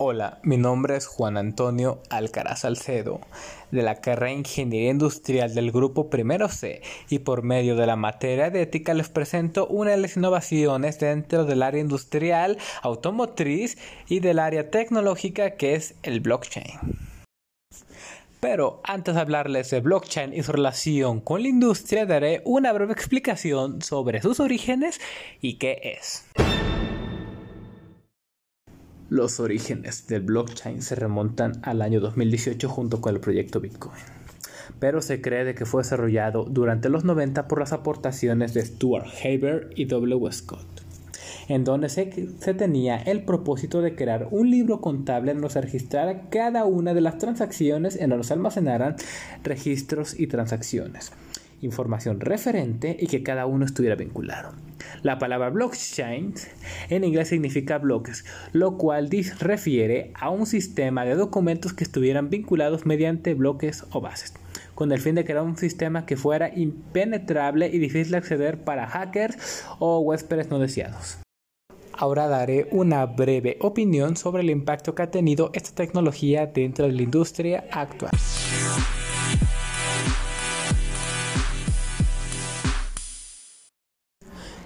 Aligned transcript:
Hola, 0.00 0.38
mi 0.44 0.58
nombre 0.58 0.96
es 0.96 1.08
Juan 1.08 1.36
Antonio 1.36 2.00
Alcaraz 2.08 2.60
Salcedo, 2.60 3.20
de 3.72 3.82
la 3.82 3.96
carrera 3.96 4.30
Ingeniería 4.30 4.92
Industrial 4.92 5.52
del 5.52 5.72
Grupo 5.72 6.08
Primero 6.08 6.48
C, 6.48 6.82
y 7.10 7.18
por 7.18 7.42
medio 7.42 7.74
de 7.74 7.84
la 7.88 7.96
materia 7.96 8.48
de 8.50 8.62
ética 8.62 8.94
les 8.94 9.08
presento 9.08 9.66
una 9.66 9.90
de 9.90 9.96
las 9.96 10.16
innovaciones 10.16 11.00
dentro 11.00 11.44
del 11.46 11.64
área 11.64 11.80
industrial, 11.80 12.58
automotriz 12.82 13.76
y 14.06 14.20
del 14.20 14.38
área 14.38 14.70
tecnológica 14.70 15.56
que 15.56 15.74
es 15.74 15.96
el 16.04 16.20
blockchain. 16.20 16.78
Pero 18.38 18.80
antes 18.84 19.16
de 19.16 19.20
hablarles 19.20 19.68
de 19.70 19.80
blockchain 19.80 20.32
y 20.32 20.44
su 20.44 20.52
relación 20.52 21.20
con 21.20 21.42
la 21.42 21.48
industria, 21.48 22.06
daré 22.06 22.40
una 22.44 22.72
breve 22.72 22.92
explicación 22.92 23.82
sobre 23.82 24.22
sus 24.22 24.38
orígenes 24.38 25.00
y 25.40 25.54
qué 25.54 25.96
es. 25.98 26.27
Los 29.10 29.40
orígenes 29.40 30.06
del 30.06 30.20
blockchain 30.20 30.82
se 30.82 30.94
remontan 30.94 31.60
al 31.62 31.80
año 31.80 31.98
2018 31.98 32.68
junto 32.68 33.00
con 33.00 33.14
el 33.14 33.20
proyecto 33.22 33.58
Bitcoin, 33.58 34.02
pero 34.80 35.00
se 35.00 35.22
cree 35.22 35.54
que 35.54 35.64
fue 35.64 35.82
desarrollado 35.82 36.44
durante 36.44 36.90
los 36.90 37.04
90 37.04 37.48
por 37.48 37.58
las 37.58 37.72
aportaciones 37.72 38.52
de 38.52 38.66
Stuart 38.66 39.06
Haber 39.24 39.70
y 39.76 39.86
W. 39.86 40.30
Scott, 40.30 40.82
en 41.48 41.64
donde 41.64 41.88
se, 41.88 42.04
tenía 42.04 42.98
el 42.98 43.24
propósito 43.24 43.80
de 43.80 43.94
crear 43.94 44.28
un 44.30 44.50
libro 44.50 44.82
contable 44.82 45.30
en 45.30 45.38
donde 45.38 45.54
se 45.54 45.62
registrara 45.62 46.28
cada 46.28 46.66
una 46.66 46.92
de 46.92 47.00
las 47.00 47.16
transacciones 47.16 47.96
en 47.96 48.10
donde 48.10 48.26
se 48.26 48.34
almacenaran 48.34 48.96
registros 49.42 50.20
y 50.20 50.26
transacciones 50.26 51.12
información 51.60 52.20
referente 52.20 52.96
y 52.98 53.06
que 53.06 53.22
cada 53.22 53.46
uno 53.46 53.64
estuviera 53.64 53.96
vinculado. 53.96 54.52
La 55.02 55.18
palabra 55.18 55.50
blockchain 55.50 56.34
en 56.88 57.04
inglés 57.04 57.28
significa 57.28 57.78
bloques, 57.78 58.24
lo 58.52 58.76
cual 58.76 59.10
refiere 59.40 60.12
a 60.14 60.30
un 60.30 60.46
sistema 60.46 61.04
de 61.04 61.14
documentos 61.14 61.72
que 61.72 61.84
estuvieran 61.84 62.30
vinculados 62.30 62.86
mediante 62.86 63.34
bloques 63.34 63.84
o 63.90 64.00
bases, 64.00 64.34
con 64.74 64.92
el 64.92 65.00
fin 65.00 65.14
de 65.14 65.24
crear 65.24 65.42
un 65.42 65.56
sistema 65.56 66.06
que 66.06 66.16
fuera 66.16 66.50
impenetrable 66.54 67.68
y 67.68 67.78
difícil 67.78 68.12
de 68.12 68.18
acceder 68.18 68.64
para 68.64 68.86
hackers 68.86 69.64
o 69.78 70.00
huéspedes 70.00 70.50
no 70.50 70.58
deseados. 70.58 71.18
Ahora 71.92 72.28
daré 72.28 72.68
una 72.70 73.06
breve 73.06 73.56
opinión 73.60 74.16
sobre 74.16 74.42
el 74.42 74.50
impacto 74.50 74.94
que 74.94 75.02
ha 75.02 75.10
tenido 75.10 75.50
esta 75.52 75.74
tecnología 75.74 76.46
dentro 76.46 76.86
de 76.86 76.92
la 76.92 77.02
industria 77.02 77.64
actual. 77.72 78.12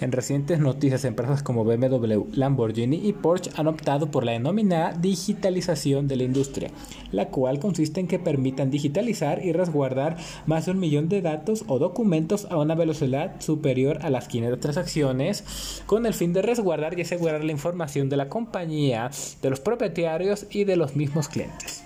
En 0.00 0.10
recientes 0.10 0.58
noticias, 0.58 1.04
empresas 1.04 1.42
como 1.42 1.64
BMW, 1.64 2.24
Lamborghini 2.32 2.96
y 2.96 3.12
Porsche 3.12 3.52
han 3.56 3.68
optado 3.68 4.10
por 4.10 4.24
la 4.24 4.32
denominada 4.32 4.92
digitalización 4.92 6.08
de 6.08 6.16
la 6.16 6.24
industria, 6.24 6.70
la 7.12 7.28
cual 7.28 7.60
consiste 7.60 8.00
en 8.00 8.08
que 8.08 8.18
permitan 8.18 8.70
digitalizar 8.70 9.44
y 9.44 9.52
resguardar 9.52 10.16
más 10.46 10.66
de 10.66 10.72
un 10.72 10.80
millón 10.80 11.08
de 11.08 11.22
datos 11.22 11.64
o 11.68 11.78
documentos 11.78 12.46
a 12.50 12.58
una 12.58 12.74
velocidad 12.74 13.40
superior 13.40 14.00
a 14.02 14.10
las 14.10 14.26
500 14.26 14.58
transacciones, 14.60 15.82
con 15.86 16.06
el 16.06 16.14
fin 16.14 16.32
de 16.32 16.42
resguardar 16.42 16.98
y 16.98 17.02
asegurar 17.02 17.44
la 17.44 17.52
información 17.52 18.08
de 18.08 18.16
la 18.16 18.28
compañía, 18.28 19.10
de 19.42 19.50
los 19.50 19.60
propietarios 19.60 20.46
y 20.50 20.64
de 20.64 20.76
los 20.76 20.96
mismos 20.96 21.28
clientes 21.28 21.84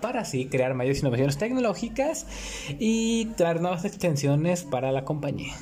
para 0.00 0.20
así 0.20 0.46
crear 0.46 0.74
mayores 0.74 1.00
innovaciones 1.00 1.38
tecnológicas 1.38 2.24
y 2.78 3.26
traer 3.36 3.60
nuevas 3.60 3.84
extensiones 3.84 4.62
para 4.62 4.92
la 4.92 5.04
compañía. 5.04 5.54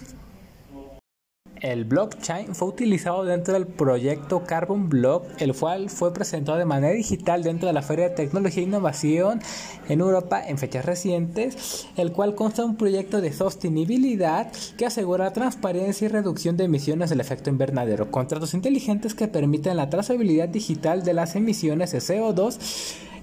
El 1.66 1.84
blockchain 1.84 2.54
fue 2.54 2.68
utilizado 2.68 3.24
dentro 3.24 3.54
del 3.54 3.66
proyecto 3.66 4.44
Carbon 4.44 4.88
Block, 4.88 5.24
el 5.40 5.52
cual 5.52 5.90
fue 5.90 6.14
presentado 6.14 6.58
de 6.58 6.64
manera 6.64 6.94
digital 6.94 7.42
dentro 7.42 7.66
de 7.66 7.72
la 7.72 7.82
Feria 7.82 8.08
de 8.08 8.14
Tecnología 8.14 8.62
e 8.62 8.66
Innovación 8.66 9.40
en 9.88 9.98
Europa 9.98 10.40
en 10.46 10.58
fechas 10.58 10.84
recientes, 10.84 11.88
el 11.96 12.12
cual 12.12 12.36
consta 12.36 12.62
de 12.62 12.68
un 12.68 12.76
proyecto 12.76 13.20
de 13.20 13.32
sostenibilidad 13.32 14.52
que 14.78 14.86
asegura 14.86 15.32
transparencia 15.32 16.04
y 16.04 16.08
reducción 16.08 16.56
de 16.56 16.66
emisiones 16.66 17.10
del 17.10 17.18
efecto 17.18 17.50
invernadero, 17.50 18.12
contratos 18.12 18.54
inteligentes 18.54 19.14
que 19.14 19.26
permiten 19.26 19.76
la 19.76 19.90
trazabilidad 19.90 20.48
digital 20.48 21.02
de 21.02 21.14
las 21.14 21.34
emisiones 21.34 21.90
de 21.90 21.98
CO2 21.98 22.58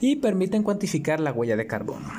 y 0.01 0.17
permiten 0.17 0.63
cuantificar 0.63 1.21
la 1.21 1.31
huella 1.31 1.55
de 1.55 1.65
carbono. 1.65 2.09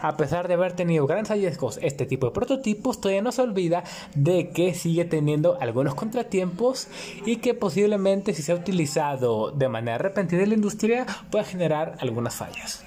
A 0.00 0.16
pesar 0.16 0.46
de 0.48 0.54
haber 0.54 0.72
tenido 0.72 1.06
grandes 1.06 1.30
hallazgos, 1.30 1.78
este 1.82 2.06
tipo 2.06 2.26
de 2.26 2.32
prototipos 2.32 3.00
todavía 3.00 3.22
no 3.22 3.32
se 3.32 3.42
olvida 3.42 3.82
de 4.14 4.50
que 4.50 4.74
sigue 4.74 5.04
teniendo 5.04 5.58
algunos 5.60 5.94
contratiempos 5.94 6.88
y 7.26 7.36
que 7.36 7.54
posiblemente 7.54 8.32
si 8.34 8.42
se 8.42 8.52
ha 8.52 8.54
utilizado 8.54 9.50
de 9.50 9.68
manera 9.68 9.98
repentina 9.98 10.42
en 10.42 10.50
la 10.50 10.54
industria 10.54 11.06
pueda 11.30 11.44
generar 11.44 11.96
algunas 12.00 12.36
fallas. 12.36 12.84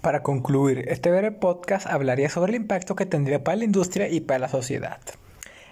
Para 0.00 0.22
concluir, 0.22 0.84
este 0.88 1.10
breve 1.10 1.32
podcast 1.32 1.86
hablaría 1.86 2.28
sobre 2.28 2.52
el 2.52 2.62
impacto 2.62 2.94
que 2.94 3.06
tendría 3.06 3.42
para 3.42 3.56
la 3.56 3.64
industria 3.64 4.08
y 4.08 4.20
para 4.20 4.38
la 4.38 4.48
sociedad. 4.48 5.00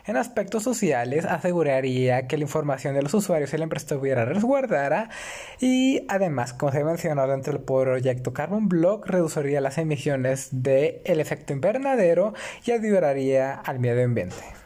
En 0.06 0.16
aspectos 0.16 0.62
sociales, 0.62 1.24
aseguraría 1.24 2.28
que 2.28 2.36
la 2.36 2.44
información 2.44 2.94
de 2.94 3.02
los 3.02 3.12
usuarios 3.12 3.52
y 3.52 3.58
la 3.58 3.64
empresa 3.64 3.86
estuviera 3.86 4.24
resguardada 4.24 5.10
y 5.60 6.04
además, 6.08 6.52
como 6.52 6.70
se 6.70 6.80
ha 6.80 6.84
mencionado 6.84 7.32
dentro 7.32 7.54
del 7.54 7.62
proyecto 7.62 8.32
Carbon 8.32 8.68
Block, 8.68 9.06
reduciría 9.06 9.60
las 9.60 9.78
emisiones 9.78 10.48
del 10.52 11.00
efecto 11.20 11.52
invernadero 11.52 12.34
y 12.64 12.70
ayudaría 12.70 13.54
al 13.54 13.80
medio 13.80 14.04
ambiente. 14.04 14.65